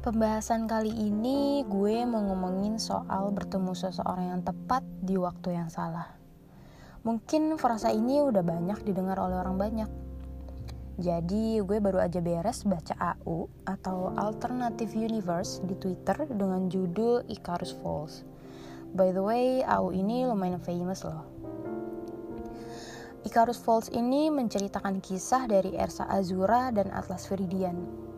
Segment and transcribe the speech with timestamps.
[0.00, 6.16] Pembahasan kali ini gue mau ngomongin soal bertemu seseorang yang tepat di waktu yang salah.
[7.04, 9.90] Mungkin frasa ini udah banyak didengar oleh orang banyak.
[10.96, 17.76] Jadi gue baru aja beres baca AU atau Alternative Universe di Twitter dengan judul Icarus
[17.84, 18.24] Falls.
[18.96, 21.28] By the way, AU ini lumayan famous loh.
[23.28, 28.08] Icarus Falls ini menceritakan kisah dari Ersa Azura dan Atlas Viridian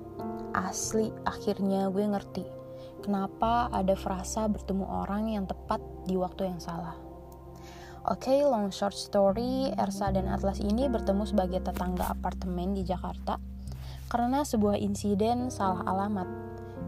[0.55, 2.45] asli akhirnya gue ngerti
[3.03, 6.95] kenapa ada frasa bertemu orang yang tepat di waktu yang salah.
[8.03, 13.39] Oke, okay, long short story, Ersa dan Atlas ini bertemu sebagai tetangga apartemen di Jakarta
[14.11, 16.27] karena sebuah insiden salah alamat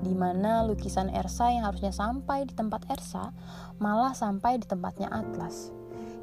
[0.03, 3.31] di mana lukisan Ersa yang harusnya sampai di tempat Ersa
[3.79, 5.71] malah sampai di tempatnya Atlas.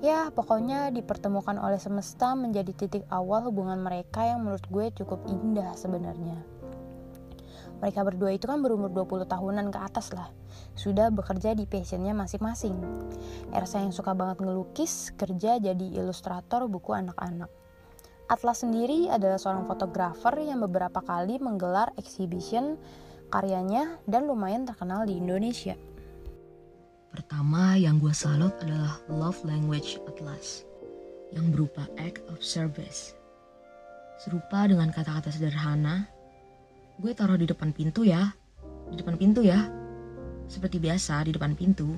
[0.02, 5.72] Ya, pokoknya dipertemukan oleh semesta menjadi titik awal hubungan mereka yang menurut gue cukup indah
[5.78, 6.61] sebenarnya.
[7.82, 10.30] Mereka berdua itu kan berumur 20 tahunan ke atas lah.
[10.78, 12.78] Sudah bekerja di passionnya masing-masing.
[13.50, 17.50] Ersa yang suka banget ngelukis, kerja jadi ilustrator buku anak-anak.
[18.32, 22.80] Atlas sendiri adalah seorang fotografer yang beberapa kali menggelar exhibition
[23.28, 25.76] karyanya dan lumayan terkenal di Indonesia.
[27.12, 30.64] Pertama yang gue salut adalah love language Atlas
[31.36, 33.18] yang berupa act of service.
[34.22, 36.08] Serupa dengan kata-kata sederhana
[37.02, 38.30] Gue taruh di depan pintu ya.
[38.94, 39.58] Di depan pintu ya.
[40.46, 41.98] Seperti biasa di depan pintu.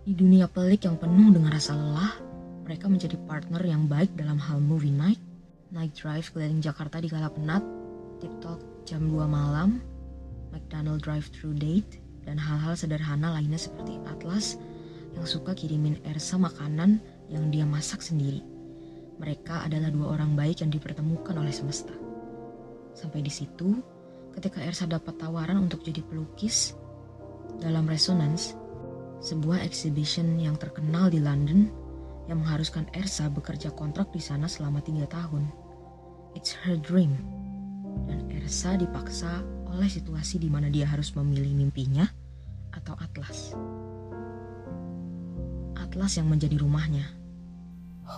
[0.00, 2.16] Di dunia pelik yang penuh dengan rasa lelah,
[2.64, 5.20] mereka menjadi partner yang baik dalam hal movie night,
[5.68, 7.60] night drive keliling Jakarta di kala penat,
[8.24, 9.84] TikTok jam 2 malam,
[10.56, 14.56] McDonald drive-thru date, dan hal-hal sederhana lainnya seperti Atlas
[15.12, 16.96] yang suka kirimin Ersa makanan
[17.28, 18.40] yang dia masak sendiri.
[19.20, 22.05] Mereka adalah dua orang baik yang dipertemukan oleh semesta.
[23.06, 23.78] Sampai di situ,
[24.34, 26.74] ketika Ersa dapat tawaran untuk jadi pelukis
[27.62, 28.58] dalam Resonance,
[29.22, 31.70] sebuah exhibition yang terkenal di London
[32.26, 35.46] yang mengharuskan Ersa bekerja kontrak di sana selama tiga tahun.
[36.34, 37.14] It's her dream.
[38.10, 39.38] Dan Ersa dipaksa
[39.70, 42.10] oleh situasi di mana dia harus memilih mimpinya
[42.74, 43.54] atau Atlas.
[45.78, 47.06] Atlas yang menjadi rumahnya.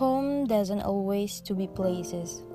[0.00, 2.47] Home doesn't always to be places.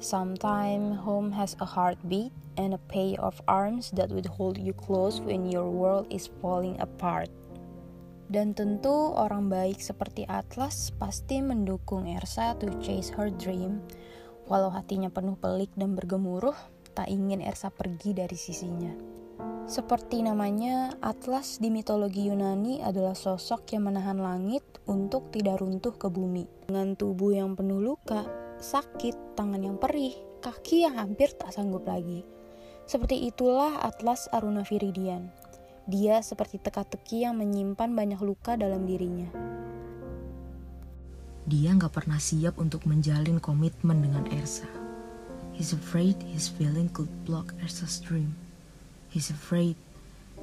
[0.00, 5.20] Sometimes home has a heartbeat and a pair of arms that would hold you close
[5.20, 7.28] when your world is falling apart.
[8.32, 13.84] Dan tentu orang baik seperti Atlas pasti mendukung Ersa to chase her dream,
[14.48, 16.56] walau hatinya penuh pelik dan bergemuruh,
[16.96, 18.96] tak ingin Ersa pergi dari sisinya.
[19.68, 26.08] Seperti namanya, Atlas di mitologi Yunani adalah sosok yang menahan langit untuk tidak runtuh ke
[26.08, 26.48] bumi.
[26.66, 30.12] Dengan tubuh yang penuh luka, sakit, tangan yang perih,
[30.44, 32.24] kaki yang hampir tak sanggup lagi.
[32.84, 35.32] Seperti itulah Atlas Aruna Viridian.
[35.88, 39.32] Dia seperti teka-teki yang menyimpan banyak luka dalam dirinya.
[41.48, 44.68] Dia nggak pernah siap untuk menjalin komitmen dengan Ersa.
[45.56, 48.36] He's afraid his feeling could block Ersa's dream.
[49.10, 49.74] He's afraid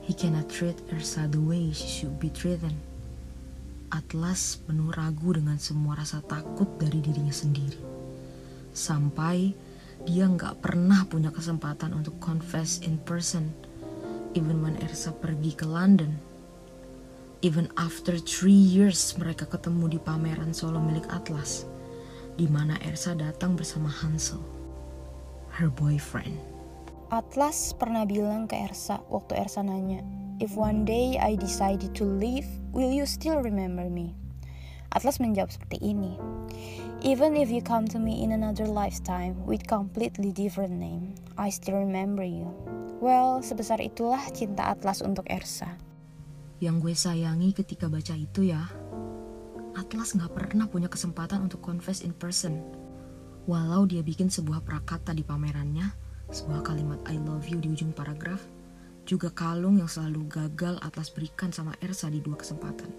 [0.03, 2.75] he cannot treat Ersa the way she should be treated.
[3.88, 7.97] Atlas penuh ragu dengan semua rasa takut dari dirinya sendiri
[8.78, 9.58] sampai
[10.06, 13.50] dia nggak pernah punya kesempatan untuk confess in person
[14.38, 16.22] even when Ersa pergi ke London
[17.42, 21.66] even after three years mereka ketemu di pameran solo milik Atlas
[22.38, 24.40] di mana Ersa datang bersama Hansel
[25.58, 26.38] her boyfriend
[27.09, 30.06] Atlas pernah bilang ke Ersa waktu Ersa nanya
[30.38, 34.14] If one day I decided to leave, will you still remember me?
[34.94, 36.14] Atlas menjawab seperti ini.
[37.06, 41.78] Even if you come to me in another lifetime with completely different name, I still
[41.78, 42.50] remember you.
[42.97, 45.78] Well, sebesar itulah cinta Atlas untuk Ersa.
[46.58, 48.66] Yang gue sayangi ketika baca itu ya,
[49.78, 52.66] Atlas gak pernah punya kesempatan untuk confess in person.
[53.46, 55.94] Walau dia bikin sebuah prakata di pamerannya,
[56.34, 58.41] sebuah kalimat I love you di ujung paragraf,
[59.05, 62.90] juga kalung yang selalu gagal Atlas berikan sama Ersa di dua kesempatan.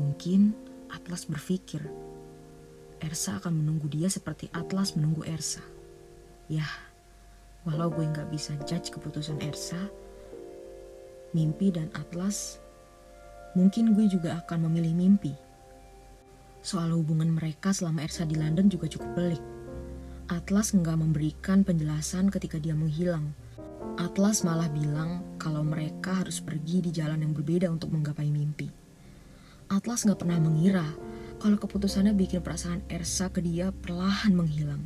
[0.00, 0.56] Mungkin
[0.88, 1.84] Atlas berpikir
[3.00, 5.64] Ersa akan menunggu dia seperti Atlas menunggu Ersa.
[6.52, 6.70] Yah,
[7.64, 9.78] walau gue nggak bisa judge keputusan Ersa,
[11.32, 12.60] mimpi dan Atlas,
[13.56, 15.32] mungkin gue juga akan memilih mimpi.
[16.60, 19.42] Soal hubungan mereka selama Ersa di London juga cukup pelik.
[20.30, 23.32] Atlas nggak memberikan penjelasan ketika dia menghilang.
[23.96, 28.70] Atlas malah bilang kalau mereka harus pergi di jalan yang berbeda untuk menggapai mimpi.
[29.72, 30.86] Atlas nggak pernah mengira
[31.40, 34.84] kalau keputusannya bikin perasaan Ersa ke dia perlahan menghilang.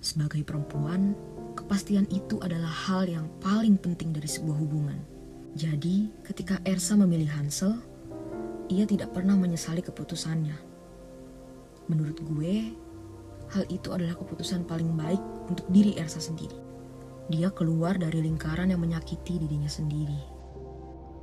[0.00, 1.12] Sebagai perempuan,
[1.52, 4.96] kepastian itu adalah hal yang paling penting dari sebuah hubungan.
[5.52, 7.76] Jadi, ketika Ersa memilih Hansel,
[8.72, 10.56] ia tidak pernah menyesali keputusannya.
[11.92, 12.72] Menurut gue,
[13.52, 15.20] hal itu adalah keputusan paling baik
[15.52, 16.56] untuk diri Ersa sendiri.
[17.28, 20.39] Dia keluar dari lingkaran yang menyakiti dirinya sendiri.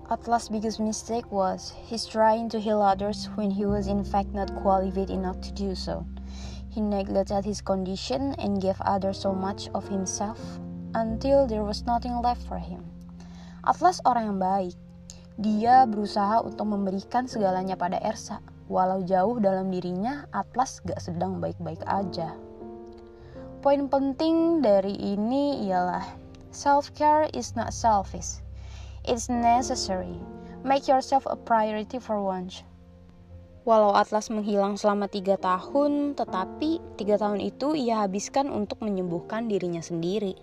[0.07, 4.48] Atlas' biggest mistake was he's trying to heal others when he was in fact not
[4.63, 6.07] qualified enough to do so.
[6.71, 10.39] He neglected his condition and gave others so much of himself
[10.95, 12.88] until there was nothing left for him.
[13.68, 14.75] Atlas orang yang baik.
[15.44, 18.39] Dia berusaha untuk memberikan segalanya pada Ersa.
[18.71, 22.31] Walau jauh dalam dirinya, Atlas gak sedang baik-baik aja.
[23.60, 26.07] Poin penting dari ini ialah
[26.56, 28.39] self-care is not selfish.
[29.07, 30.19] It's necessary.
[30.68, 32.68] Make yourself a priority for once.
[33.63, 39.80] Walau Atlas menghilang selama tiga tahun, tetapi tiga tahun itu ia habiskan untuk menyembuhkan dirinya
[39.80, 40.36] sendiri.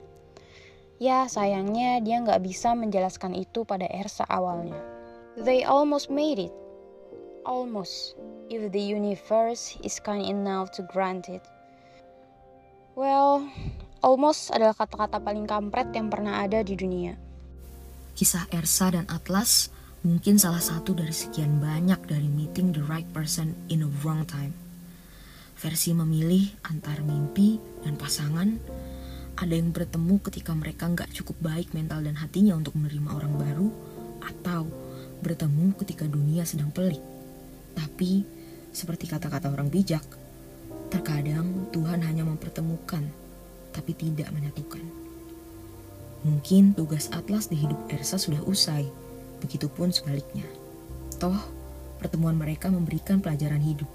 [0.97, 4.81] Ya, sayangnya dia nggak bisa menjelaskan itu pada Ersa awalnya.
[5.37, 6.55] They almost made it.
[7.45, 8.17] Almost.
[8.49, 11.45] If the universe is kind enough to grant it.
[12.97, 13.45] Well,
[14.01, 17.34] almost adalah kata-kata paling kampret yang pernah ada di dunia.
[18.15, 19.75] Kisah Ersa dan Atlas
[20.07, 24.55] mungkin salah satu dari sekian banyak dari meeting the right person in a wrong time.
[25.59, 28.55] Versi memilih antar mimpi dan pasangan
[29.35, 33.69] ada yang bertemu ketika mereka nggak cukup baik mental dan hatinya untuk menerima orang baru,
[34.23, 34.71] atau
[35.19, 37.03] bertemu ketika dunia sedang pelik.
[37.75, 38.23] Tapi,
[38.71, 40.07] seperti kata-kata orang bijak,
[40.87, 43.11] terkadang Tuhan hanya mempertemukan,
[43.75, 45.04] tapi tidak menyatukan.
[46.25, 48.89] Mungkin tugas Atlas di hidup Ersa sudah usai,
[49.45, 50.49] begitupun sebaliknya.
[51.21, 51.37] Toh,
[52.01, 53.87] pertemuan mereka memberikan pelajaran hidup.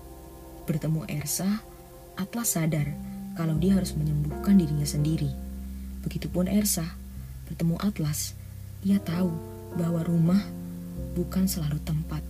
[0.69, 1.65] Bertemu Ersa,
[2.13, 2.85] Atlas sadar
[3.33, 5.33] kalau dia harus menyembuhkan dirinya sendiri.
[6.05, 6.85] Begitupun Ersa,
[7.49, 8.37] bertemu Atlas,
[8.85, 9.33] ia tahu
[9.73, 10.41] bahwa rumah
[11.17, 12.21] bukan selalu tempat